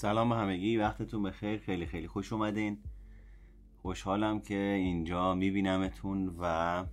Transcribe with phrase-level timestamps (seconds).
[0.00, 2.78] سلام به همگی وقتتون بخیر خیلی خیلی خوش اومدین.
[3.82, 6.84] خوشحالم که اینجا میبینمتون و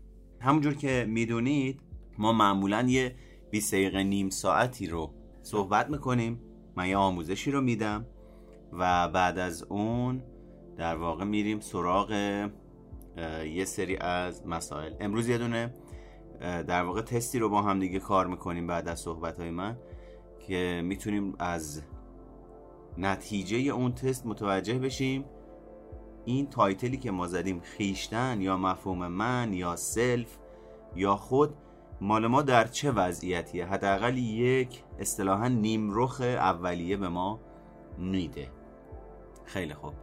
[0.42, 1.82] همونجور که می‌دونید
[2.18, 3.16] ما معمولا یه
[3.52, 6.42] 20 دقیقه نیم ساعتی رو صحبت می‌کنیم.
[6.76, 8.06] من یه آموزشی رو میدم
[8.74, 10.24] و بعد از اون
[10.78, 12.12] در واقع میریم سراغ
[13.46, 14.94] یه سری از مسائل.
[15.00, 15.74] امروز یه دونه
[16.40, 19.78] در واقع تستی رو با هم دیگه کار می‌کنیم بعد از صحبت های من
[20.48, 21.84] که می‌تونیم از
[22.98, 25.26] نتیجه اون تست متوجه بشیم
[26.26, 30.38] این title ی که ما زدیم خویشتن یا مفهوم من یا self
[30.96, 31.56] یا خود
[32.02, 35.60] مال ما در چه وضعیتیه؟ حداقل یک اصطلاحا
[35.92, 37.40] رخ اولیه به ما
[37.98, 38.52] میده.
[39.46, 39.94] خیلی خوب.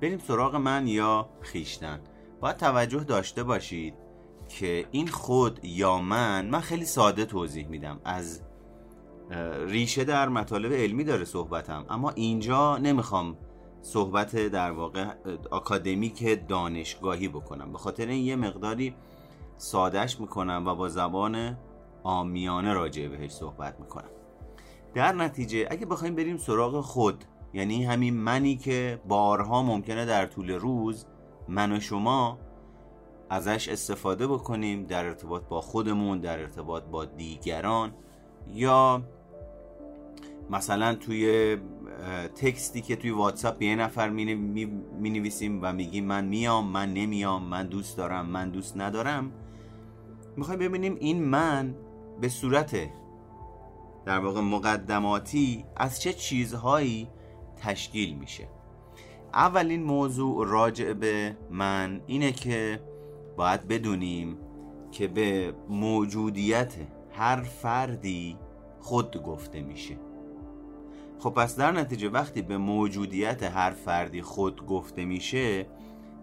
[0.00, 2.00] بریم سراغ من یا خویشتن.
[2.40, 3.94] باید توجه داشته باشید
[4.48, 8.00] که این خود یا من من خیلی ساده توضیح میدم.
[8.04, 8.42] از
[9.66, 11.86] ریشه در مطالب علمی داره صحبتم.
[11.90, 13.36] اما اینجا نمی‌خوام
[13.82, 15.06] صحبت در واقع
[15.52, 17.72] اکادمیک دانشگاهی بکنم.
[17.72, 18.94] به خاطر این یه مقداری
[19.56, 21.58] سادش می‌کنم و با زبان
[22.02, 24.10] آمیانه راجع بهش صحبت می‌کنم.
[24.94, 30.50] در نتیجه اگه بخوایم بریم سراغ خود یعنی همین منی که بارها ممکنه در طول
[30.50, 31.06] روز
[31.48, 32.38] من و شما
[33.30, 37.92] ازش استفاده بکنیم در ارتباط با خودمون در ارتباط با دیگران.
[38.52, 39.02] یا
[40.50, 41.56] مثلا توی
[42.36, 44.34] تکستی که توی واتساپ یه نفر می,
[45.00, 49.32] می نویسیم و میگیم من میام من نمیام من دوست دارم من دوست ندارم
[50.36, 51.74] می‌خوایم ببینیم این من
[52.20, 52.76] به صورت
[54.04, 57.08] در واقع مقدماتی از چه چیزهایی
[57.56, 58.48] تشکیل میشه.
[59.34, 62.80] اولین موضوع راجع به من اینه که
[63.36, 64.36] باید بدونیم
[64.92, 66.74] که به موجودیت
[67.16, 68.38] هر فردی
[68.80, 69.96] خود گفته میشه.
[71.18, 75.66] خب پس در نتیجه وقتی به موجودیت هر فردی خود گفته میشه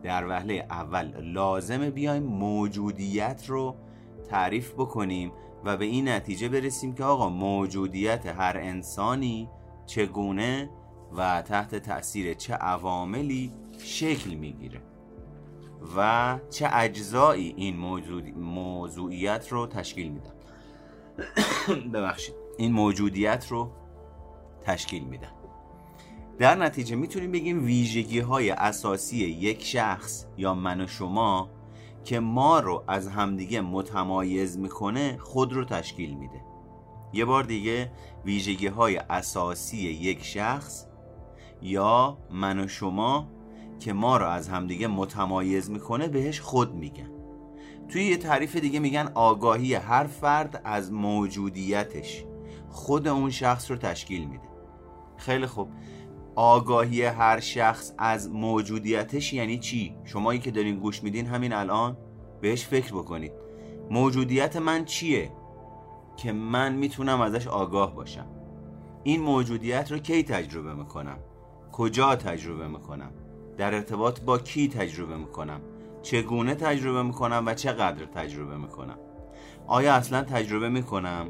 [0.03, 3.75] در وهله اول لازمه بیایم موجودیت رو
[4.29, 5.31] تعریف بکنیم
[5.65, 9.49] و به این نتیجه برسیم که آقا موجودیت هر انسانی
[9.85, 10.69] چگونه
[11.17, 14.81] و تحت تاثیر چه عواملی شکل می‌گیره
[15.97, 17.77] و چه اجزایی این
[18.35, 20.40] موضوعیت رو تشکیل میدن.
[21.93, 22.35] ببخشید.
[22.57, 23.71] این موجودیت رو
[24.61, 25.31] تشکیل میدن
[26.39, 31.49] در نتیجه می‌تونیم بگیم ویژگی های اساسی یک شخص یا من و شما
[32.03, 36.41] که ما رو از همدیگه متمایز می‌کنه خود رو تشکیل میده.
[37.13, 37.91] یه بار دیگه
[38.25, 40.85] ویژگی های اساسی یک شخص
[41.61, 43.27] یا من و شما
[43.79, 47.20] که ما رو از همدیگه متمایز می‌کنه بهش خود میگن.
[47.91, 52.25] توی یه تعریف دیگه میگن آگاهی هر فرد از موجودیتش
[52.69, 54.49] خود اون شخص رو تشکیل میده
[55.17, 55.69] خیلی خوب
[56.35, 61.97] آگاهی هر شخص از موجودیتش یعنی چی؟ شمایی که دارین گوش میدین همین الان
[62.41, 63.31] بهش فکر بکنید
[63.89, 65.31] موجودیت من چیه؟
[66.17, 68.27] که من می‌تونم ازش آگاه باشم
[69.03, 71.17] این موجودیت رو کی تجربه می‌کنم؟
[71.71, 73.11] کجا تجربه می‌کنم؟
[73.57, 75.61] در ارتباط با کی تجربه می‌کنم؟
[76.01, 78.97] چگونه تجربه می‌کنم و چقدر تجربه می‌کنم؟
[79.67, 81.27] آیا اصلا تجربه می‌کنم؟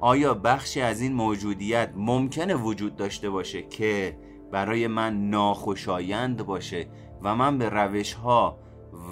[0.00, 4.18] آیا بخشی از این موجودیت ممکنه وجود داشته باشه که
[4.52, 6.86] برای من ناخوشایند باشه
[7.22, 8.58] و من به روش ها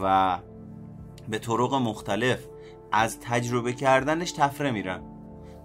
[0.03, 0.39] و
[1.29, 2.47] به طرق مختلف
[2.93, 5.03] از تجربه کردنش تفره میرم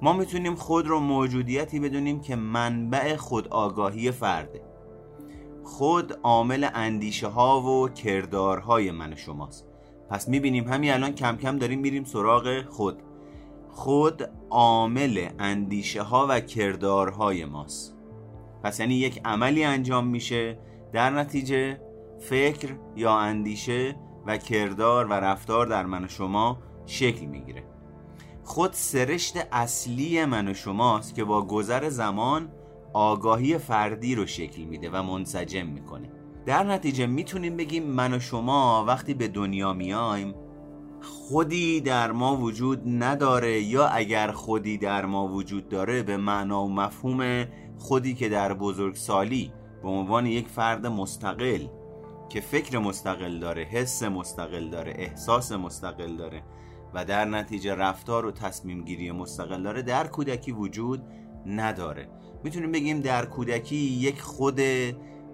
[0.02, 4.62] ما می‌تونیم خود رو موجودیتی بدونیم که منبع خود آگاهی فرده
[5.68, 9.66] خود عامل اندیشه ها و کردارهای من شماست.
[10.10, 13.04] پس می‌بینیم همین الان کم کم داریم میریم سراغ خود.
[13.70, 17.96] خود عامل اندیشه ها و کردارهای ماست.
[18.64, 20.60] پس یعنی یک عملی انجام میشه.
[20.94, 21.82] در نتیجه
[22.20, 23.96] فکر یا اندیشه
[24.26, 27.64] و کردار و رفتار در من و شما شکل می‌گیره.
[28.44, 32.50] خود سرشت اصلی من و شماست که با گذر زمان
[32.98, 36.10] آگاهی فردی رو شکل میده و منسجم می‌کنه.
[36.46, 40.36] در نتیجه می‌تونیم بگیم من و شما وقتی به دنیا میایم
[41.02, 46.74] خودی در ما وجود نداره یا اگر خودی در ما وجود داره به معنا و
[46.74, 47.46] مفهوم
[47.78, 49.52] خودی که در بزرگسالی
[49.84, 51.68] به عنوان یک فرد مستقل
[52.30, 56.44] که فکر مستقل داره حس مستقل داره احساس مستقل داره
[56.94, 61.04] و در نتیجه رفتار و تصمیم گیری مستقل داره در کودکی وجود
[61.46, 62.10] نداره.
[62.44, 64.60] می‌تونیم بگیم در کودکی یک خود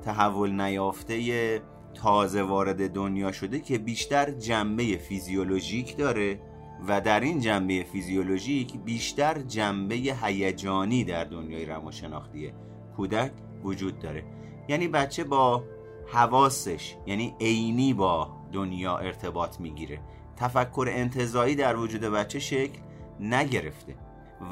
[0.02, 1.62] تحول نیافته
[1.94, 6.40] تازه وارد دنیا شده که بیشتر جنبه فیزیولوژیک داره
[6.88, 12.54] و در این جنبه فیزیولوژیک بیشتر جنبه هیجانی در دنیای روانشناختیه.
[12.98, 13.32] کودک
[13.64, 14.24] وجود داره.
[14.68, 15.64] یعنی بچه با
[16.08, 20.00] حواسش یعنی عینی با دنیا ارتباط می‌گیره.
[20.38, 22.80] تفکر انتظایی در وجود بچه شکل
[23.20, 23.96] نگرفته.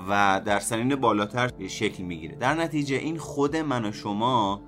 [0.09, 2.35] و در سنین بالاتر شکل می‌گیره.
[2.35, 4.61] در نتیجه این خود من و شما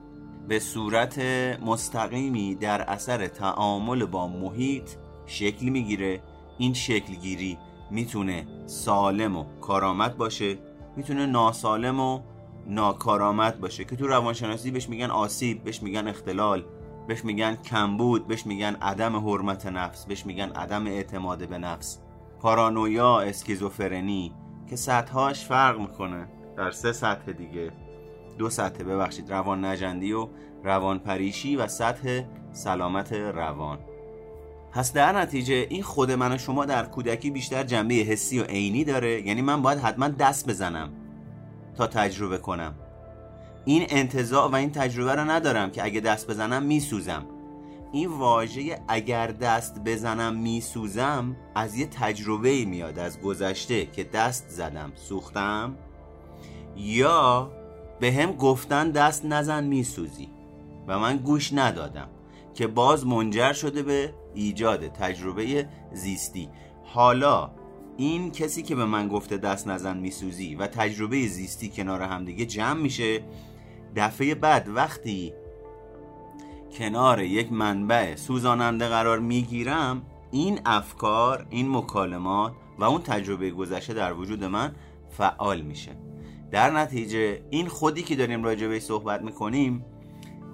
[0.48, 1.20] به صورت
[1.66, 4.90] مستقیمی در اثر تعامل با محیط
[5.26, 6.22] شکل می‌گیره.
[6.58, 7.58] این شکلگیری
[7.92, 10.58] می‌تونه سالم و کارآمد باشه
[10.96, 12.20] می‌تونه ناسالم و
[12.68, 16.66] ناکارآمد باشه که تو روانشناسی بهش میگن آسیب بهش میگن اختلال
[17.08, 22.00] بهش میگن کمبود بهش میگن عدم حرمت نفس بهش میگن عدم اعتماد به نفس.
[22.40, 24.32] پارانویا اسکیزوفرنی
[24.74, 26.28] که سطحهاش فرق می‌کنه.
[26.58, 27.72] در سه سطح دیگه.
[28.38, 30.28] دو سطح ببخشید روان نجندی و
[30.64, 32.22] روان پریشی و سطح
[32.52, 33.80] سلامت روان.
[34.72, 38.84] پس در نتیجه این خود من و شما در کودکی بیشتر جنبه حسی و عینی
[38.84, 39.28] داره.
[39.28, 40.90] یعنی من باید حتما دست بزنم
[41.78, 42.74] تا تجربه کنم.
[43.66, 47.26] این انتظار و این تجربه رو ندارم که اگه دست بزنم میسوزم.
[47.94, 54.92] این واژه اگر دست بزنم میسوزم از یه تجربه میاد از گذشته که دست زدم
[54.96, 55.78] سوختم؟
[56.78, 57.52] یا
[58.00, 60.30] به هم گفتن دست نزن میسوزی؟
[60.88, 62.10] و من گوش ندادم
[62.54, 66.50] که باز منجر شده به ایجاد تجربه زیستی.
[66.84, 67.52] حالا
[67.98, 72.82] این کسی که به من گفته دست نزن میسوزی و تجربه زیستی کنار همدیگه جمع
[72.82, 73.24] میشه
[73.96, 75.34] دفعه بعد وقتی
[76.74, 84.14] کنار یک منبع سوزاننده قرار می‌گیرم این افکار این مکالمات و اون تجربه گذشته در
[84.14, 84.76] وجود من
[85.10, 85.92] فعال میشه.
[86.52, 89.86] در نتیجه این خودی که داریم راجع صحبت می‌کنیم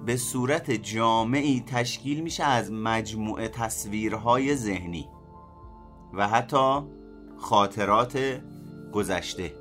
[0.06, 5.08] به صورت جامعی تشکیل میشه از مجموعه تصویرهای ذهنی
[6.14, 6.80] و حتی
[7.38, 8.40] خاطرات
[8.92, 9.52] گذشته.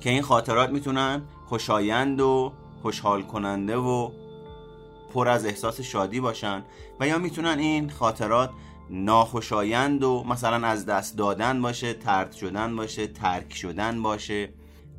[0.00, 2.52] که این خاطرات می‌تونن خوشایند و
[2.82, 4.10] خوشحال کننده و
[5.14, 6.64] پر از احساس شادی باشن
[7.00, 8.50] و یا می‌تونن این خاطرات
[8.90, 14.52] ناخوشایند و مثلا از دست دادن باشه ترد شدن باشه ترک شدن باشه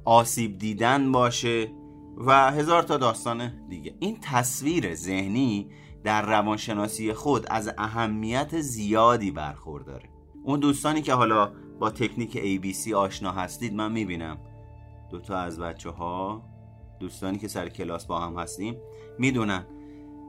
[0.06, 1.72] آسیب دیدن باشه
[2.18, 3.96] و هزار تا داستان دیگه.
[4.00, 5.70] این تصویر ذهنی
[6.04, 10.10] در روانشناسی خود از اهمیت زیادی برخورداره.
[10.44, 14.38] اون دوستانی که حالا با تکنیک ABC آشنا هستید من می‌بینم.
[15.12, 16.44] دوتا از بچه ها
[17.00, 18.76] دوستانی که سر کلاس با هم هستیم
[19.20, 19.66] می‌دونن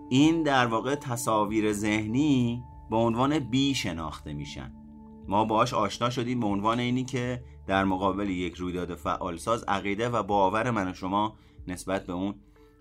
[0.09, 4.73] این در واقع تصاویر ذهنی به عنوان بی شناخته میشن.
[5.29, 10.23] ما باهاش آشنا شدیم به عنوان اینی که در مقابل یک رویداد فعالساز عقیده و
[10.23, 11.37] باور من و شما
[11.69, 12.35] نسبت به اون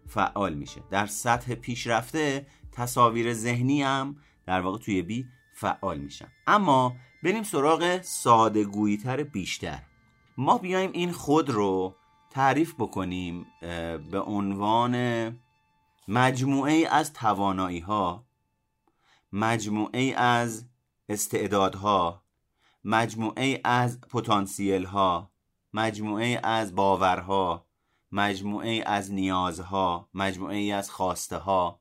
[0.07, 0.81] فعال میشه.
[0.91, 4.15] در سطح پیشرفته تصاویر ذهنی هم
[4.45, 6.27] در واقع توی بی فعال میشن.
[6.47, 9.79] اما بریم سراغ سادگویی تر بیشتر.
[10.38, 11.95] ما بیایم این خود رو
[12.29, 13.45] تعریف بکنیم
[14.12, 14.95] به عنوان
[16.07, 18.25] مجموعه از توانایی ها
[19.31, 20.65] مجموعه از
[21.09, 22.24] استعدادها
[22.83, 25.31] مجموعه از پتانسیل ها
[25.74, 27.65] مجموعه از باورها
[28.12, 31.80] مجموعه از نیازها مجموعه از خواسته ها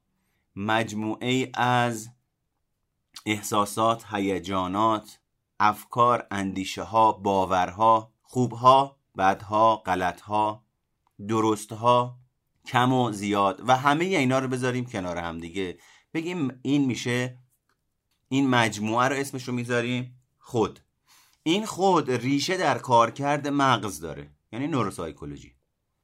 [0.56, 2.10] مجموعه از
[3.26, 5.18] احساسات هیجانات
[5.60, 10.64] افکار اندیشه ها باورها خوبها بدها غلطها
[11.28, 12.19] درستها
[12.66, 13.62] کم و زیاد.
[13.68, 15.78] و همه اینا رو بذاریم کنار هم دیگه.
[16.14, 17.38] بگیم این میشه
[18.28, 20.80] این مجموعه رو اسمش رو می‌ذاریم خود.
[21.42, 25.54] این خود ریشه در کارکرد مغز داره یعنی نوروسایکولوژی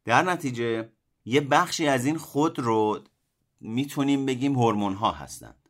[0.05, 0.91] در نتیجه
[1.25, 3.05] یه بخشی از این خود رو
[3.61, 5.69] می‌تونیم بگیم هورمون ها هستند.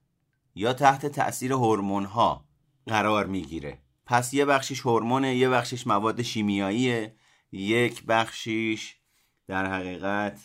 [0.54, 2.48] یا تحت تاثیر هورمون ها
[2.86, 3.78] قرار می‌گیره.
[4.06, 7.16] پس یه بخشیش هورمونه یه بخشیش مواد شیمیاییه
[7.52, 8.96] یک بخشیش
[9.48, 10.40] در حقیقت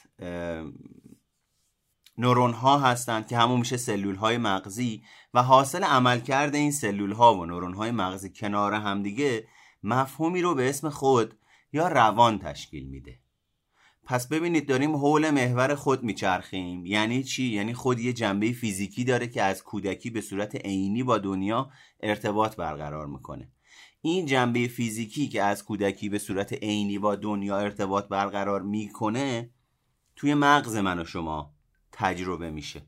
[2.17, 5.03] نورون ها هستند که همون میشه سلول های مغزی
[5.33, 9.47] و حاصل عملکرد این سلول ها و نورون های مغزی کنار همدیگه
[9.83, 11.33] مفهومی رو به اسم خود
[11.73, 13.19] یا روان تشکیل میده.
[14.03, 16.85] پس ببینید داریم حول محور خود میچرخیم.
[16.85, 21.17] یعنی چی؟ یعنی خود یه جنبه فیزیکی داره که از کودکی به صورت عینی با
[21.17, 23.51] دنیا ارتباط برقرار می‌کنه.
[24.01, 29.49] این جنبه فیزیکی که از کودکی به صورت عینی با دنیا ارتباط برقرار می‌کنه
[30.15, 31.53] توی مغز من و شما
[31.91, 32.81] تجربه میشه.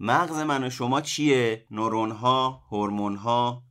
[0.00, 3.62] مغز من و شما چیه؟ نورون ها هورمون ها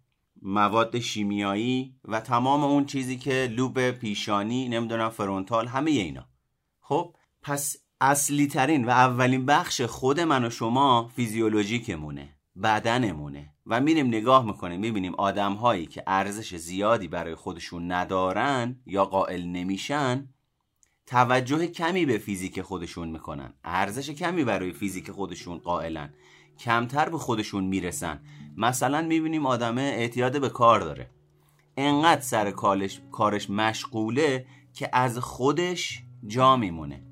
[0.42, 6.30] مواد شیمیایی و تمام اون چیزی که لوب پیشانی نمی‌دونم فرونتال همه اینا.
[6.80, 12.39] خب پس اصلی ترین و اولین بخش خود من و شما فیزیولوژیکمونه.
[12.64, 19.06] بدنمونه و میریم نگاه می‌کنیم می‌بینیم آدم هایی که ارزش زیادی برای خودشون ندارن یا
[19.06, 20.30] قائل نمیشن
[21.08, 26.14] توجه کمی به فیزیک خودشون می‌کنن ارزش کمی برای فیزیک خودشون قائلن
[26.60, 28.20] کمتر به خودشون می‌رسن.
[28.58, 31.10] مثلا می‌بینیم آدم اعتیاد به کار داره.
[31.78, 37.04] انقدر سر کارش, کارش مشغوله که از خودش جا میمونه.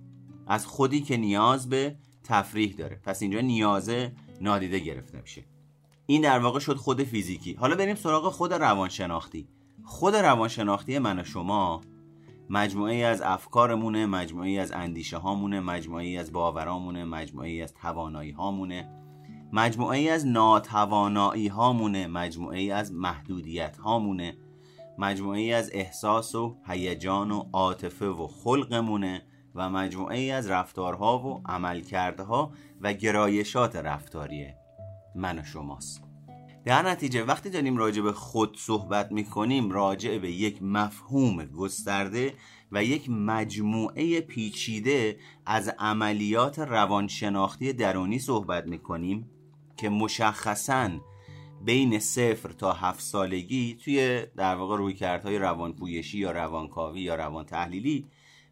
[0.48, 2.96] از خودی که نیاز به تفریح داره.
[3.04, 5.46] پس اینجا نیازه نادیده گرفته میشه.
[6.06, 7.54] این در واقع شد خود فیزیکی.
[7.54, 9.48] حالا بریم سراغ خود روانشناختی.
[9.84, 11.82] خود روانشناختی من و شما
[12.50, 18.90] مجموعه از افکارمونه مجموعه از اندیشه هامونه مجموعه از باورامونه مجموعه از توانایی هامونه
[19.54, 24.38] مجموعه از ناتوانایی هامونه مجموعه از محدودیت هامونه
[24.98, 29.22] مجموعه از احساس و هیجان و عاطفه و خلقمونه
[29.56, 34.56] و مجموعه از رفتارها و عملکردها و گرایشات رفتاریه.
[35.16, 36.04] من و شماست.
[36.66, 42.34] در نتیجه وقتی داریم راجع به خود صحبت می‌کنیم راجع به یک مفهوم گسترده
[42.72, 49.30] و یک مجموعه پیچیده از عملیات روانشناختی درونی صحبت می‌کنیم
[49.78, 50.90] که مشخصا
[51.66, 58.06] بین صفر تا هفت سالگی توی در واقع رویکردهای روانپویشی یا روانکاوی یا روان تحلیلی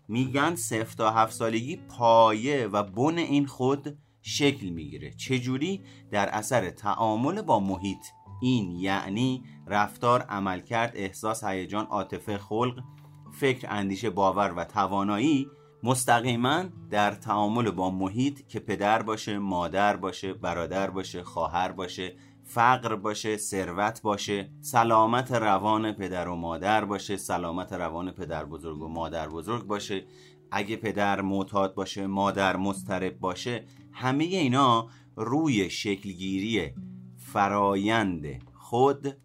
[0.07, 5.11] میگن صفر تا هفت سالگی پایه و بن این خود شکل می‌گیره.
[5.11, 8.05] چجوری؟ در اثر تعامل با محیط.
[8.41, 12.83] این یعنی رفتار عملکرد احساس هیجان عاطفه خلق
[13.31, 15.47] فکر اندیشه باور و توانایی
[15.83, 22.95] مستقیما در تعامل با محیط که پدر باشه مادر باشه برادر باشه خواهر باشه فقر
[22.95, 29.29] باشه ثروت باشه سلامت روان پدر و مادر باشه سلامت روان پدر بزرگ و مادر
[29.29, 30.05] بزرگ باشه.
[30.51, 33.65] اگه پدر معتاد باشه مادر مضطرب باشه
[33.95, 36.73] همه اینا روی شکلگیری
[37.17, 39.17] فرایند خود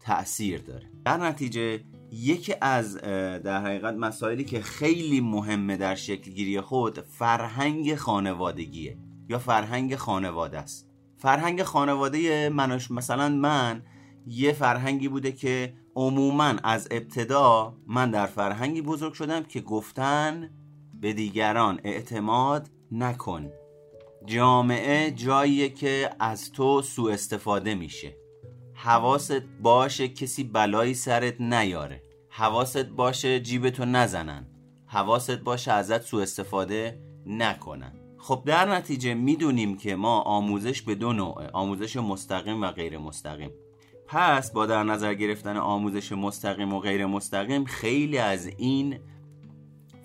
[0.00, 0.90] تأثیر داره.
[1.04, 2.96] در نتیجه یکی از
[3.44, 10.88] در حقیقت مسائلی که خیلی مهمه در شکلگیری خود فرهنگ خانوادگیه یا فرهنگ خانواده است.
[11.16, 13.82] فرهنگ خانواده منش مثلا من
[14.26, 20.50] یه فرهنگی بوده که عموما از ابتدا من در فرهنگی بزرگ شدم که گفتن
[21.00, 23.50] به دیگران اعتماد نکن.
[24.26, 28.16] جامعه جاییه که از تو سوء استفاده میشه.
[28.74, 32.02] حواست باشه کسی بلایی سرت نیاره.
[32.28, 34.46] حواست باشه جیبتو نزنن.
[34.86, 37.92] حواست باشه ازت سوء استفاده نکنن.
[38.18, 43.50] خب در نتیجه می‌دونیم که ما آموزش به دو نوعه آموزش مستقیم و غیر مستقیم.
[44.06, 48.98] پس با در نظر گرفتن آموزش مستقیم و غیر مستقیم خیلی از این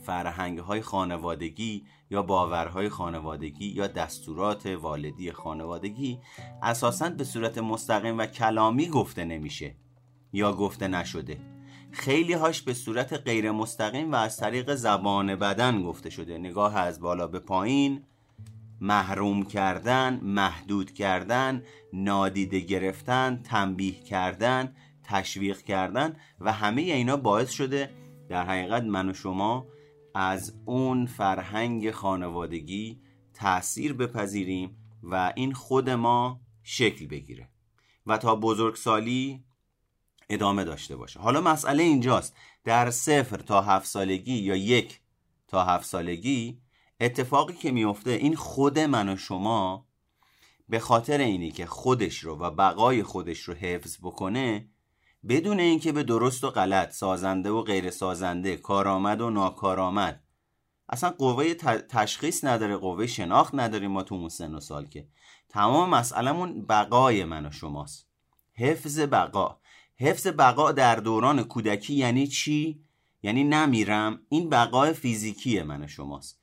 [0.07, 6.19] فرهنگ های خانوادگی یا باورهای خانوادگی یا دستورات والدی خانوادگی
[6.61, 9.75] اساسا به صورت مستقیم و کلامی گفته نمیشه
[10.33, 11.39] یا گفته نشده.
[11.91, 16.37] خیلی هاش به صورت غیر مستقیم و از طریق زبان بدن گفته شده.
[16.37, 18.03] نگاه از بالا به پایین.
[18.81, 27.89] محروم کردن محدود کردن نادیده گرفتن تنبیه کردن تشویق کردن و همه اینا باعث شده
[28.29, 29.65] در حقیقت من و شما
[30.19, 33.01] از اون فرهنگ خانوادگی
[33.33, 37.49] تاثیر بپذیریم و این خود ما شکل بگیره
[38.05, 39.43] و تا بزرگسالی
[40.29, 41.19] ادامه داشته باشه.
[41.19, 42.35] حالا مسئله اینجاست.
[42.63, 45.01] در صفر تا هفت سالگی یا یک
[45.47, 46.61] تا هفت سالگی
[47.01, 49.87] اتفاقی که میفته این خود من و شما
[50.69, 54.69] به خاطر اینی که خودش رو و بقای خودش رو حفظ بکنه
[55.29, 60.23] بدون اینکه به درست و غلط سازنده و غیر سازنده کارآمد و ناکارآمد.
[60.89, 61.53] اصلا قوه
[61.89, 65.07] تشخیص نداره قوه شناخت نداریم ما تو اون سن و سال که.
[65.49, 68.07] تمام مسئلهمون بقای من و شماست.
[68.53, 69.57] حفظ بقا.
[69.97, 72.83] حفظ بقا در دوران کودکی یعنی چی؟
[73.23, 74.19] یعنی نمیرم.
[74.29, 76.39] این بقای فیزیکی من و شماست.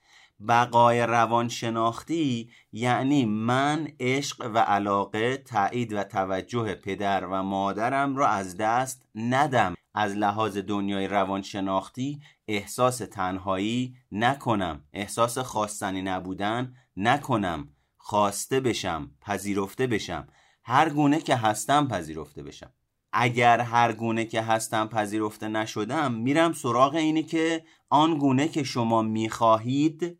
[0.48, 8.56] بقای روانشناختی یعنی من عشق و علاقه تایید و توجه پدر و مادرم را از
[8.56, 9.74] دست ندم.
[9.94, 14.84] از لحاظ دنیای روانشناختی احساس تنهایی نکنم.
[14.92, 17.68] احساس خواستنی نبودن نکنم.
[17.96, 20.28] خواسته بشم پذیرفته بشم.
[20.64, 22.72] هر گونه که هستم پذیرفته بشم.
[23.12, 29.02] اگر هر گونه که هستم پذیرفته نشدم میرم سراغ اینی که آن گونه که شما
[29.02, 30.18] می‌خواهید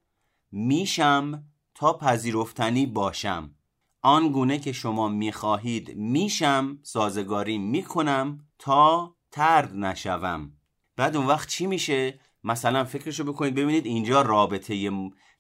[0.56, 1.44] میشم
[1.74, 3.54] تا پذیرفتنی باشم.
[4.02, 10.52] آن گونه که شما می‌خواهید میشم سازگاری می‌کنم تا ترد نشوم.
[10.96, 14.90] بعد اون وقت چی میشه؟ مثلا فکرشو بکنید ببینید اینجا رابطه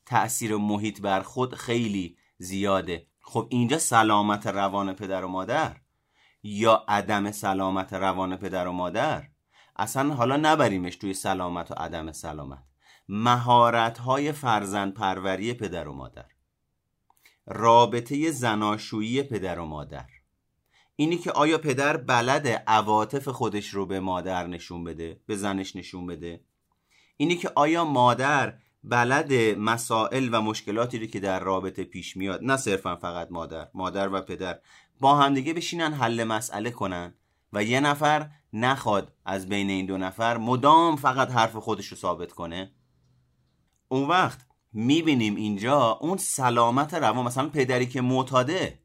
[0.06, 3.06] تاثیر محیط بر خود خیلی زیاده.
[3.20, 5.76] خب اینجا سلامت روان پدر و مادر
[6.42, 9.28] یا عدم سلامت روان پدر و مادر؟
[9.76, 12.73] اصلا حالا نبریمش توی سلامت و عدم سلامت.
[13.08, 16.24] مهارت های فرزند پروری پدر و مادر.
[17.46, 20.06] رابطه زناشویی پدر و مادر.
[20.96, 26.06] اینی که آیا پدر بلد عواطف خودش رو به مادر نشون بده به زنش نشون
[26.06, 26.40] بده؟
[27.16, 32.56] اینی که آیا مادر بلد مسائل و مشکلاتی رو که در رابطه پیش میاد نه
[32.56, 34.58] صرفا فقط مادر مادر و پدر
[35.00, 37.14] با همدیگه بشینن حل مسئله کنن
[37.52, 42.32] و یه نفر نخواد از بین این دو نفر مدام فقط حرف خودش رو ثابت
[42.32, 42.72] کنه؟
[43.88, 48.78] اون وقت می‌بینیم اینجا اون سلامت روان مثلا پدری که معتاده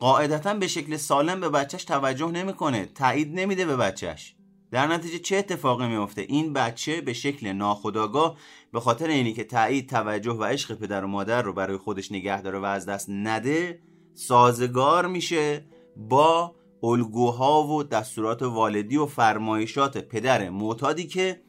[0.00, 4.36] قاعدتا به شکل سالم به بچهش توجه نمی‌کنه تایید نمیده به بچهش.
[4.70, 8.36] در نتیجه چه اتفاقی میفته این بچه به شکل ناخودآگاه
[8.72, 12.42] به خاطر اینی که تایید توجه و عشق پدر و مادر رو برای خودش نگه
[12.42, 13.82] داره و از دست نده
[14.14, 15.64] سازگار میشه
[15.96, 21.42] با الگوها و دستورات والدی و فرمایشات پدر معتادی که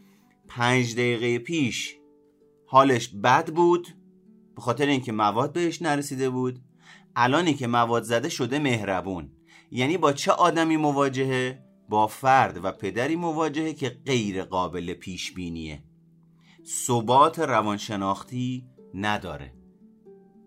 [0.48, 1.98] پنج دقیقه پیش
[2.68, 3.88] حالش بد بود
[4.56, 6.60] به خاطر اینکه مواد بهش نرسیده بود.
[7.16, 9.32] الانی که مواد زده شده مهربون.
[9.72, 15.84] یعنی با چه آدمی مواجهه؟ با فرد و پدری مواجهه که غیر قابل پیش بینیه
[16.66, 19.54] ثبات روانشناختی نداره.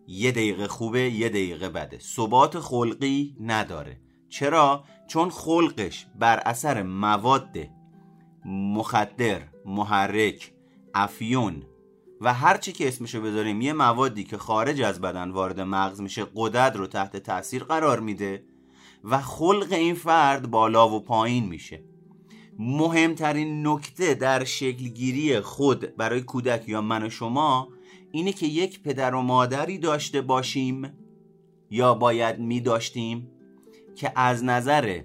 [0.06, 1.98] یه دقیقه خوبه یه دقیقه بده.
[1.98, 4.00] ثبات خلقی نداره.
[4.28, 7.56] چرا؟ چون خلقش بر اثر مواد
[8.44, 10.52] مخدر، محرک،
[10.94, 11.62] افیون
[12.20, 16.26] و هر چی که اسمشو بذاریم یه موادی که خارج از بدن وارد مغز میشه
[16.34, 18.44] قدرت رو تحت تاثیر قرار میده
[19.04, 21.82] و خلق این فرد بالا و پایین میشه.
[22.58, 27.68] مهمترین نکته در شکلگیری خود برای کودک یا من و شما
[28.12, 30.92] اینه که یک پدر و مادری داشته باشیم
[31.70, 33.30] یا باید می داشتیم
[33.96, 35.02] که از نظر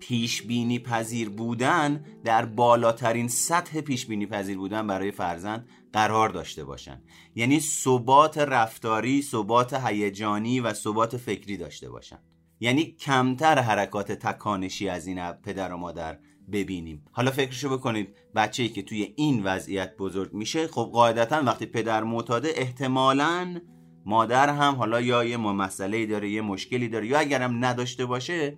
[0.00, 6.64] پیش بینی پذیر بودن در بالاترین سطح پیش بینی پذیر بودن برای فرزند قرار داشته
[6.64, 7.02] باشند
[7.34, 12.22] یعنی ثبات رفتاری ثبات هیجانی و ثبات فکری داشته باشند
[12.60, 16.18] یعنی کمتر حرکات تکانشی از این پدر و مادر
[16.52, 17.04] ببینیم.
[17.12, 22.04] حالا فکرشو بکنید بچه ای که توی این وضعیت بزرگ میشه خب قاعدتا وقتی پدر
[22.04, 23.60] معتاده احتمالا
[24.06, 28.56] مادر هم حالا یا یه مسئله داره یه مشکلی داره یا اگرم نداشته باشه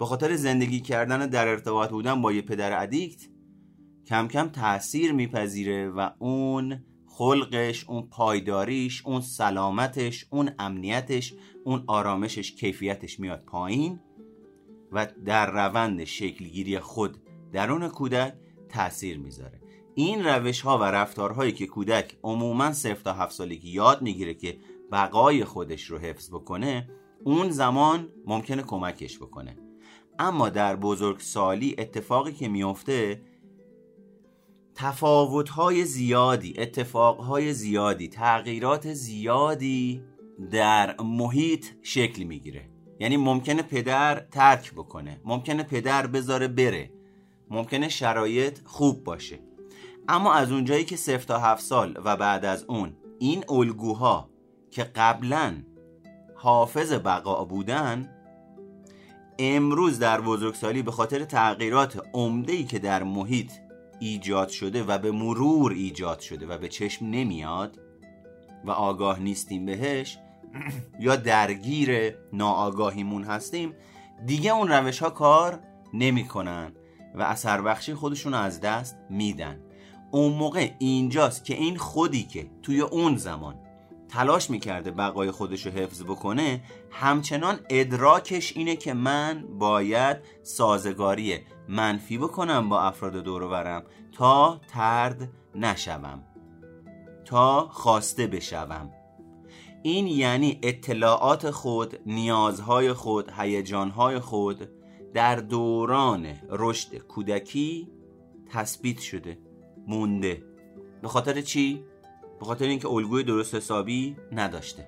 [0.00, 3.28] به خاطر زندگی کردن در ارتباط بودن با یه پدر ادیکت
[4.06, 11.34] کم کم تاثیر میپذیره و اون خلقش اون پایداریش اون سلامتش اون امنیتش
[11.64, 14.00] اون آرامشش کیفیتش میاد پایین
[14.92, 17.16] و در روند شکلگیری خود
[17.52, 18.34] درون کودک
[18.68, 19.60] تاثیر می‌ذاره.
[19.94, 24.58] این روش ها و رفتارهایی که کودک عموما صرف تا هفت سالگی یاد می‌گیره که
[24.92, 26.88] بقای خودش رو حفظ بکنه
[27.24, 29.69] اون زمان ممکنه کمکش بکنه.
[30.20, 33.22] اما در بزرگسالی اتفاقی که میفته
[34.74, 40.02] تفاوت‌های زیادی اتفاقهای زیادی تغییرات زیادی
[40.50, 42.68] در محیط شکل می‌گیره.
[43.00, 46.90] یعنی ممکنه پدر ترک بکنه ممکنه پدر بذاره بره
[47.50, 49.38] ممکنه شرایط خوب باشه.
[50.08, 54.30] اما از اونجایی که صفر تا هفت سال و بعد از اون این الگوها
[54.70, 55.62] که قبلا
[56.34, 58.19] حافظ بقا بودن
[59.42, 63.52] امروز در بزرگسالی به خاطر تغییرات عمده که در محیط
[64.00, 67.78] ایجاد شده و به مرور ایجاد شده و به چشم نمیاد
[68.64, 70.18] و آگاه نیستیم بهش
[71.00, 73.74] یا درگیر ناآگاهیمون هستیم
[74.26, 75.60] دیگه اون روش ها کار
[75.94, 76.72] نمی‌کنن
[77.14, 79.60] و اثر بخشی خودشون از دست میدن.
[80.10, 83.54] اون موقع اینجاست که این خودی که توی اون زمان
[84.10, 92.18] تلاش می‌کرده بقای خودش رو حفظ بکنه همچنان ادراکش اینه که من باید سازگاری منفی
[92.18, 96.24] بکنم با افراد دور برم تا ترد نشوم.
[97.24, 98.90] تا خواسته بشوم.
[99.82, 104.68] این یعنی اطلاعات خود نیازهای خود هیجانهای خود
[105.14, 107.88] در دوران رشد کودکی
[108.52, 109.38] تثبیت شده
[109.86, 110.42] مونده.
[111.02, 111.84] به خاطر چی؟
[112.40, 114.86] به خاطر اینکه الگوی درست حسابی نداشته.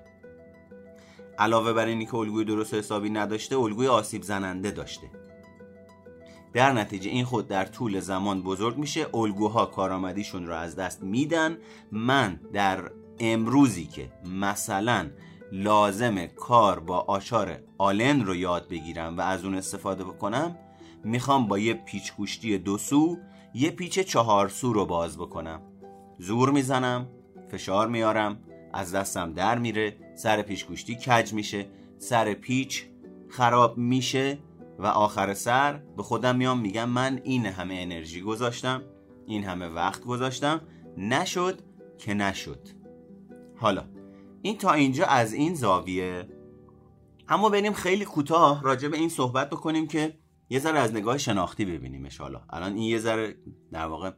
[1.39, 5.07] علاوه بر اینکه الگوی درست حسابی نداشته الگوی آسیب زننده داشته.
[6.53, 11.57] در نتیجه این خود در طول زمان بزرگ میشه الگوها کارآمدیشون رو از دست میدن.
[11.91, 15.09] من در امروزی که مثلا
[15.51, 20.57] لازم کار با آشار آلن رو یاد بگیرم و از اون استفاده بکنم
[21.03, 23.17] می‌خوام با یه پیچ گوشتی دو سو
[23.53, 25.61] یه پیچ چهار سو رو باز بکنم.
[26.19, 27.07] زور می‌زنم.
[27.53, 28.39] فشار میارم
[28.73, 31.65] از دستم در میره سر پیچ گوشتی کج میشه
[31.97, 32.85] سر پیچ
[33.29, 34.37] خراب میشه
[34.79, 38.81] و آخر سر به خودم میام میگم من این همه انرژی گذاشتم
[39.27, 40.61] این همه وقت گذاشتم
[40.97, 41.61] نشد
[41.97, 42.59] که نشد.
[43.57, 43.85] حالا
[44.41, 46.27] این تا اینجا از این زاویه.
[47.27, 50.17] اما بریم خیلی کوتاه راجع به این صحبت بکنیم که
[50.49, 52.41] یه ذره از نگاه شناختی ببینیمش حالا.
[52.49, 53.35] الان این یه ذره
[53.71, 54.11] در واقع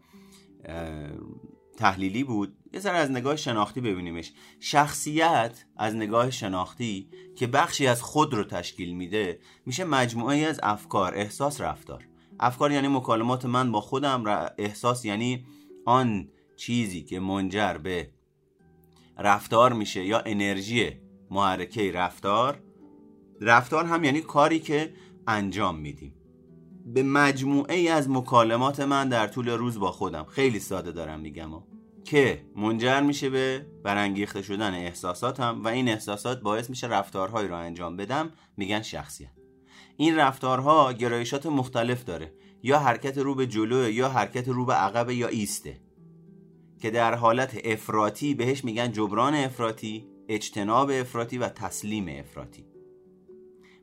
[1.78, 2.58] تحلیلی بود.
[2.76, 4.34] یه ذره از نگاه شناختی ببینیمش.
[4.60, 11.16] شخصیت از نگاه شناختی که بخشی از خود رو تشکیل میده میشه مجموعه از افکار
[11.16, 12.08] احساس رفتار.
[12.40, 14.24] افکار یعنی مکالمات من با خودم
[14.58, 15.46] احساس یعنی
[15.86, 18.10] آن چیزی که منجر به
[19.18, 20.92] رفتار میشه یا انرژی
[21.32, 22.64] محرکه رفتار.
[23.42, 24.94] رفتار هم یعنی کاری که
[25.28, 26.14] انجام میدیم.
[26.86, 30.24] به مجموعه ای از مکالمات من در طول روز با خودم.
[30.24, 31.75] خیلی ساده دارم میگم.
[32.06, 37.98] که منجر میشه به برانگیخته شدن احساساتم و این احساسات باعث میشه رفتارهایی رو انجام
[37.98, 39.32] بدم میگن شخصیت.
[39.98, 42.34] این رفتارها گرایشات مختلف داره.
[42.63, 45.82] یا حرکت رو به جلو یا حرکت رو به عقب یا ایسته.
[46.82, 52.65] که در حالت افراطی بهش میگن جبران افراطی اجتناب افراطی و تسلیم افراطی.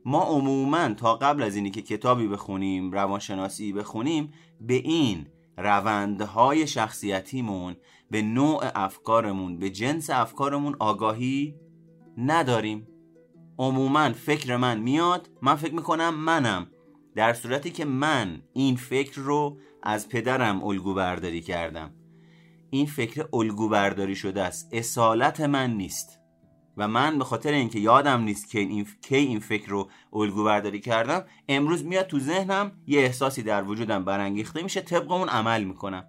[0.05, 5.25] ما عموما تا قبل از اینی که کتابی بخونیم روانشناسی بخونیم به این
[5.57, 7.75] روندهای شخصیتیمون
[8.13, 11.55] به نوع افکارمون به جنس افکارمون آگاهی
[12.17, 12.87] نداریم.
[13.59, 16.67] عموما فکر من میاد من فکر می‌کنم منم.
[17.15, 21.93] در صورتی که من این فکر رو از پدرم الگو برداری کردم.
[22.69, 24.69] این فکر الگو برداری شده است.
[24.71, 26.19] اصالت من نیست.
[26.77, 30.79] و من به خاطر اینکه یادم نیست که این کی این فکر رو الگو برداری
[30.79, 36.05] کردم امروز میاد تو ذهنم یه احساسی در وجودم برانگیخته میشه طبق اون عمل می‌کنم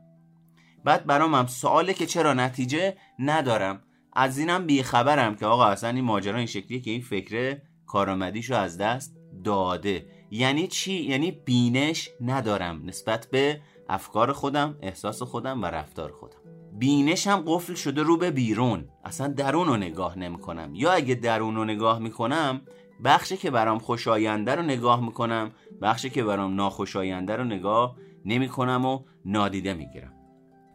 [0.85, 3.83] بعد برام هم سواله که چرا نتیجه ندارم.
[4.13, 8.79] از اینم بیخبرم که آقا اصلا این ماجرا این شکلیه که این فکر کارآمدیشو از
[8.79, 10.07] دست داده.
[10.31, 16.39] یعنی چی؟ یعنی بینش ندارم نسبت به افکار خودم احساس خودم و رفتار خودم.
[16.79, 18.89] بینش هم قفل شده رو به بیرون.
[19.05, 20.75] اصلا درون رو نگاه نمی‌کنم.
[20.75, 22.61] یا اگه درون رو نگاه می‌کنم
[23.05, 25.51] بخشی که برام خوشاینده رو نگاه می‌کنم
[25.83, 30.13] بخشی که برام ناخوشاینده رو نگاه نمی‌کنم و نادیده می‌گیرم.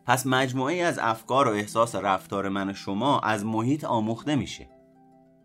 [0.09, 4.69] پس مجموعه از افکار و احساس رفتار من و شما از محیط آموخته میشه.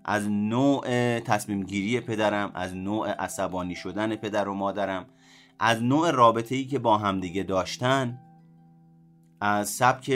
[0.04, 5.06] از نوع تصمیم گیری پدرم از نوع عصبانی شدن پدر و مادرم
[5.58, 8.18] از نوع رابطه ای که با همدیگه داشتن
[9.40, 10.12] از سبک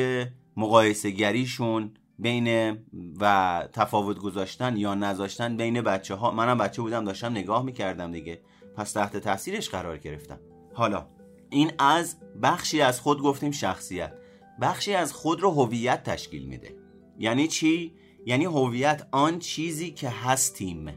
[0.56, 2.78] مقایسه گریشون بین
[3.20, 8.40] و تفاوت گذاشتن یا نذاشتن بین بچه ها منم بچه بودم داشتم نگاه می‌کردم دیگه.
[8.76, 10.38] پس تحت تاثیرش قرار گرفتم.
[10.74, 11.06] حالا
[11.50, 14.12] این از بخشی از خود گفتیم شخصیت.
[14.60, 16.76] بخشی از خود رو هویت تشکیل میده.
[17.18, 17.94] یعنی چی؟
[18.26, 20.94] یعنی هویت آن چیزی که هستیم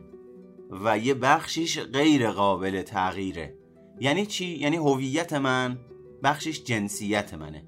[0.72, 3.56] و یه بخشیش غیر قابل تغییره.
[4.00, 5.80] یعنی چی؟ یعنی هویت من
[6.24, 7.64] بخشش جنسیت منه.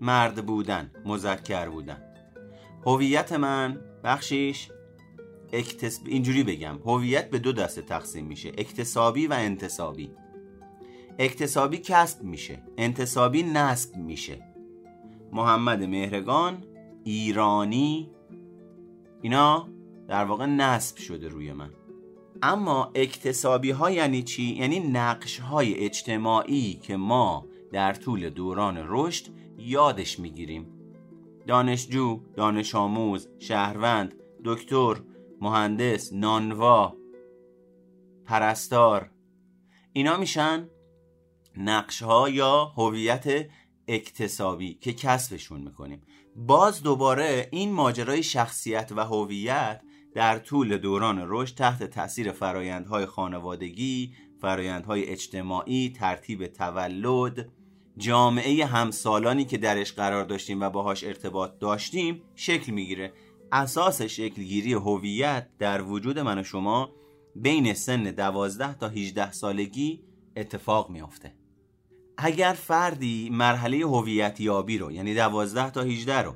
[0.00, 2.02] مرد بودن مذکر بودن.
[2.86, 4.68] هویت من بخشیش
[5.52, 6.00] اکتس...
[6.06, 6.78] اینجوری بگم.
[6.84, 8.48] هویت به دو دسته تقسیم میشه.
[8.48, 10.10] اکتسابی و انتصابی
[11.18, 12.62] اکتسابی کسب میشه.
[12.78, 14.55] انتصابی نسب میشه.
[15.32, 16.64] محمد مهرگان
[17.04, 18.10] ایرانی.
[19.22, 19.68] اینا
[20.08, 21.70] در واقع نسب شده روی من.
[22.42, 29.26] اما اکتسابی ها یعنی چی؟ یعنی نقش های اجتماعی که ما در طول دوران رشد
[29.58, 30.66] یادش می‌گیریم.
[31.46, 34.96] دانشجو، دانش آموز، شهروند، دکتر،
[35.40, 36.94] مهندس، نانوا،
[38.24, 39.10] پرستار.
[39.92, 40.68] اینا میشن
[41.56, 43.48] نقش ها یا هویت
[43.88, 46.00] اکتسابی که کسبشون می‌کنیم.
[46.36, 49.82] باز دوباره این ماجرای شخصیت و هویت
[50.14, 57.48] در طول دوران رشد تحت تاثیر فرایندهای خانوادگی، فرایندهای اجتماعی، ترتیب تولد،
[57.98, 63.12] جامعه همسالانی که درش قرار داشتیم و باهاش ارتباط داشتیم شکل می‌گیره.
[63.52, 66.92] اساس شکلگیری هویت در وجود من و شما
[67.36, 70.00] بین سن 12 تا 18 سالگی
[70.36, 71.45] اتفاق میافته.
[72.18, 76.34] اگر فردی مرحله هویت یابی رو یعنی 12 تا 18 رو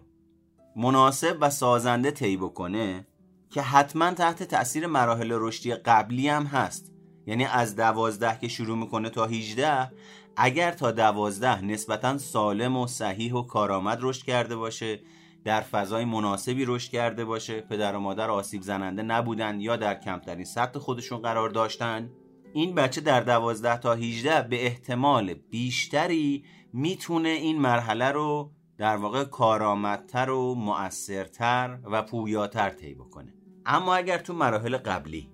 [0.77, 3.07] مناسب و سازنده طی بکنه
[3.51, 6.93] که حتما تحت تاثیر مراحل رشدی قبلی هم هست.
[7.27, 9.91] یعنی از 12 که شروع می‌کنه تا 18
[10.37, 15.01] اگر تا 12 نسبتا سالم و صحیح و کارآمد رشد کرده باشه
[15.45, 20.45] در فضای مناسبی رشد کرده باشه پدر و مادر آسیب زننده نبودن یا در کمترین
[20.45, 22.11] سطح خودشون قرار داشتن
[22.53, 29.25] این بچه در 12 تا 18 به احتمال بیشتری می‌تونه این مرحله رو در واقع
[29.25, 33.35] کارآمدتر و مؤثرتر و پویاتر طی بکنه.
[33.67, 35.31] اما اگر تو مراحل قبلی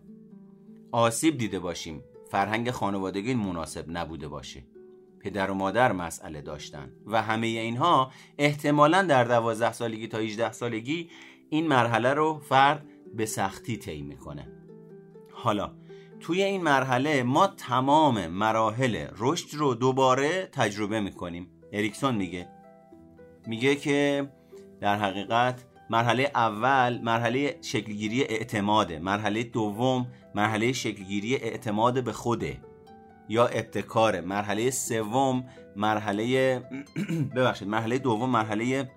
[0.92, 4.64] آسیب دیده باشیم فرهنگ خانوادگی مناسب نبوده باشه.
[5.20, 11.10] پدر و مادر مسئله داشتن و همه اینها احتمالا در دوازده سالگی تا 18 سالگی
[11.50, 14.48] این مرحله رو فرد به سختی طی می‌کنه.
[15.32, 15.72] حالا
[16.20, 21.50] توی این مرحله ما تمام مراحل رشد رو دوباره تجربه می‌کنیم.
[21.72, 22.48] اریکسون میگه.
[23.46, 24.28] میگه که
[24.80, 32.60] در حقیقت مرحله اول مرحله شکلگیری اعتماده مرحله دوم مرحله شکلگیری اعتماد به خوده
[33.28, 35.44] یا ابتکاره مرحله سوم
[35.76, 36.58] مرحله
[37.36, 38.90] ببخشید مرحله دوم مرحله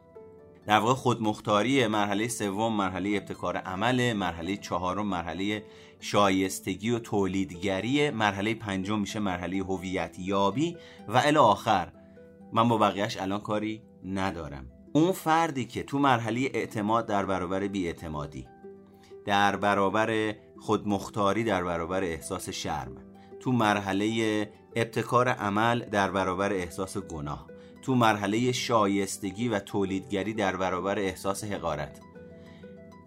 [0.65, 5.63] در واقع خودمختاری مرحله سوم مرحله ابتکار عمل مرحله چهارم مرحله
[5.99, 11.91] شایستگی و تولیدگری مرحله پنجم میشه مرحله هویت یابی و الی آخر
[12.53, 14.65] من با بقیهش الان کاری ندارم.
[14.93, 18.47] اون فردی که تو مرحله اعتماد در برابر بیاعتمادی
[19.25, 22.95] در برابر خودمختاری در برابر احساس شرم
[23.39, 27.47] تو مرحله ابتکار عمل در برابر احساس گناه
[27.81, 31.99] تو مرحله شایستگی و تولیدگری در برابر احساس حقارت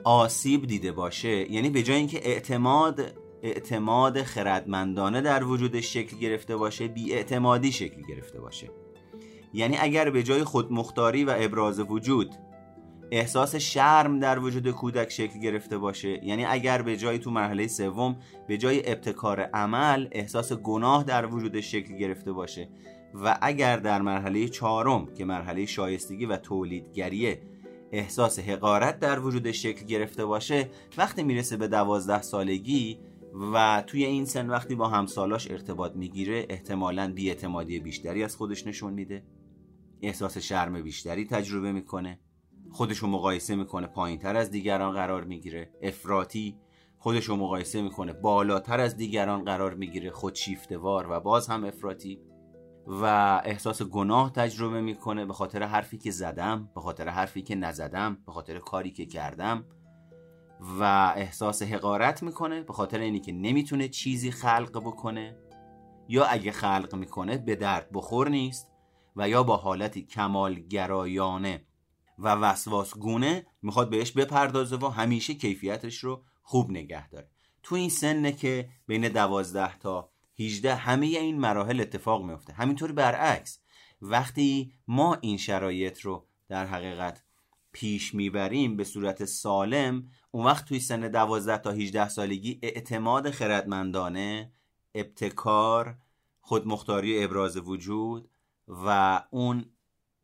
[0.04, 3.00] آسیب دیده باشه یعنی به جای اینکه اعتماد
[3.42, 8.70] اعتماد خردمندانه در وجودش شکل گرفته باشه بی اعتمادی شکل گرفته باشه.
[9.54, 12.34] یعنی اگر به جای خودمختاری و ابراز وجود
[13.10, 18.16] احساس شرم در وجود کودک شکل گرفته باشه یعنی اگر به جای تو مرحله سوم
[18.48, 22.68] به جای ابتکار عمل احساس گناه در وجودش شکل گرفته باشه
[23.14, 27.42] و اگر در مرحله چهارم که مرحله شایستگی و تولیدگریه
[27.92, 33.00] احساس حقارت در وجودش شکل گرفته باشه وقتی می‌رسه به دوازده سالگی
[33.54, 38.92] و توی این سن وقتی با همسالاش ارتباط می‌گیره احتمالا بیاعتمادی بیشتری از خودش نشون
[38.92, 39.24] میده.
[40.02, 42.20] احساس شرم بیشتری تجربه می‌کنه.
[42.70, 45.70] خودش رو مقایسه می‌کنه پایین تر از دیگران قرار می‌گیره.
[45.82, 46.56] افراطی
[46.98, 50.10] خودش رو مقایسه می‌کنه بالاتر از دیگران قرار می‌گیره.
[50.10, 52.20] خودشیفتوار و باز هم افراطی.
[52.86, 53.04] و
[53.44, 58.32] احساس گناه تجربه می‌کنه به خاطر حرفی که زدم به خاطر حرفی که نزدم به
[58.32, 59.64] خاطر کاری که کردم
[60.80, 65.36] و احساس حقارت می‌کنه به خاطر اینی که نمی‌تونه چیزی خلق بکنه
[66.08, 68.68] یا اگه خلق می‌کنه به درد بخور نیست
[69.16, 71.66] و یا با حالتی کمالگرایانه
[72.18, 77.30] و وسواس گونه می‌خواد بهش بپردازه و همیشه کیفیتش رو خوب نگه داره.
[77.62, 80.11] تو این سنه که بین دوازده تا
[80.46, 83.58] 18 همه این مراحل اتفاق میفته همینطوری برعکس.
[84.02, 87.22] وقتی ما این شرایط رو در حقیقت
[87.72, 94.52] پیش می‌بریم به صورت سالم اون وقت توی سن 12 تا 18 سالگی اعتماد خردمندانه
[94.94, 95.96] ابتکار
[96.40, 98.30] خودمختاری ابراز وجود
[98.68, 99.64] و اون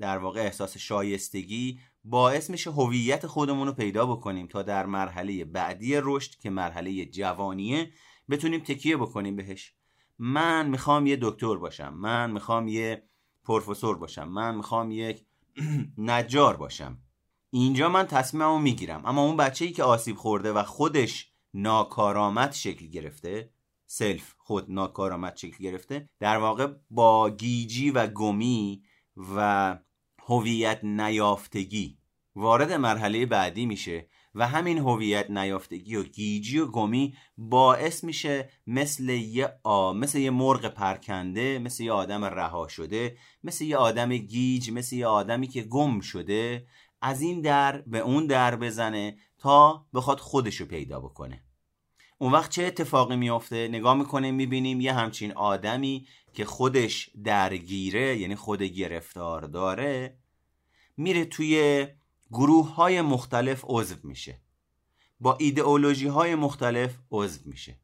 [0.01, 5.93] در واقع احساس شایستگی باعث میشه هویت خودمون رو پیدا بکنیم تا در مرحله بعدی
[6.03, 7.93] رشد که مرحله جوانیه
[8.31, 9.75] بتونیم تکیه بکنیم بهش.
[10.19, 13.03] من می‌خوام یه دکتر باشم من می‌خوام یه
[13.45, 15.25] پروفسور باشم من می‌خوام یک
[15.99, 16.99] نجار باشم.
[17.51, 19.07] اینجا من تصمیممو می‌گیرم.
[19.07, 23.51] اما اون بچه ای که آسیب خورده و خودش ناکارآمد شکل گرفته
[23.87, 28.83] سلف خود ناکارآمد شکل گرفته در واقع با گیجی و گمی
[29.37, 29.79] و
[30.27, 31.99] هویت نیافتگی
[32.37, 34.09] وارد مرحله بعدی میشه.
[34.35, 40.31] و همین هویت نیافتگی و گیجی و گمی باعث میشه مثل یه آ مثل یه
[40.31, 45.62] مرغ پرکنده مثل یه آدم رها شده مثل یه آدم گیج مثل یه آدمی که
[45.62, 46.67] گم شده
[47.01, 51.43] از این در به اون در بزنه تا بخواد خودشو پیدا بکنه.
[52.19, 58.37] اون وقت چه اتفاقی میافته؟ نگاه می‌کنیم می‌بینیم یه همچین آدمی که خودش درگیره یعنی
[58.37, 60.19] خود گرفتار داره
[60.97, 61.87] میره توی
[62.31, 64.41] گروه های مختلف عضو میشه.
[65.21, 67.79] با ایدئولوژی های مختلف عضو میشه.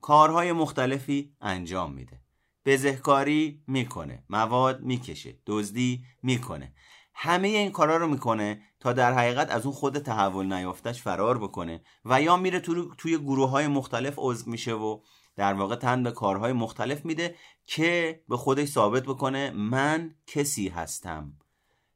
[0.00, 2.20] کارهای مختلفی انجام میده.
[2.66, 6.72] بزهکاری می‌کنه مواد می‌کشه دزدی می‌کنه.
[7.14, 11.82] همه این کارا رو می‌کنه تا در حقیقت از اون خود تحول نیافتش فرار بکنه
[12.04, 15.00] و یا میره تو توی گروه های مختلف عضو میشه و
[15.36, 17.34] در واقع تن به کارهای مختلف میده
[17.66, 21.39] که به خودش ثابت بکنه من کسی هستم.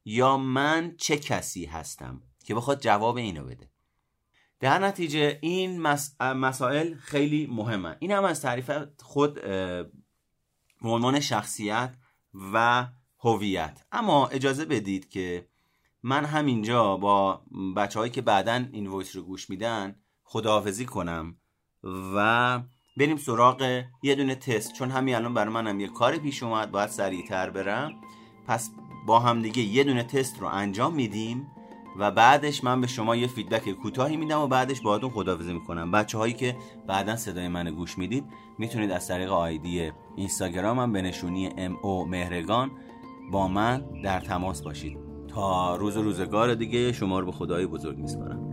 [0.05, 3.71] یا من چه کسی هستم که بخواد جواب اینو بده.
[4.61, 5.81] در نتیجه این
[6.21, 7.97] مسائل خیلی مهمه.
[7.99, 9.35] این هم از تعریف خود
[10.83, 11.97] به عنوان شخصیت
[12.53, 12.87] و
[13.19, 13.85] هویت.
[13.93, 15.49] اما اجازه بدید که
[16.03, 17.45] من همینجا با
[17.77, 21.37] بچه هایی که بعدا این وایس رو گوش میدن خداحافظی کنم
[22.17, 22.61] و
[22.97, 26.91] بریم سراغ یه دونه تست چون همین الان برای منم یه کاری پیش اومد باید
[26.91, 28.01] سریعتر برم.
[28.47, 28.71] پس
[29.07, 31.47] با هم دیگه یه دونه تست رو انجام میدیم
[31.99, 35.91] و بعدش من به شما یه فیدبک کوتاهی میدم و بعدش باهاتون خداحافظی می‌کنم.
[35.91, 38.25] بچه هایی که بعدا صدای من گوش می‌دید
[38.59, 42.71] می‌تونید از طریق آیدی اینستاگرامم به نشونی ام مهرگان
[43.33, 44.99] با من در تماس باشید.
[45.29, 48.44] تا روز روزگار دیگه شما رو به خدای بزرگ میسپارم.